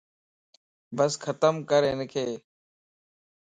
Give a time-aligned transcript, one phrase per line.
[0.97, 2.13] بس ختم ڪرھنڪ